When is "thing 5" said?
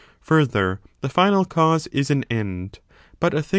3.43-3.49